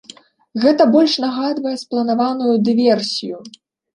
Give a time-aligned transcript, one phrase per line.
[0.63, 3.37] Гэта больш нагадвае спланаваную дыверсію.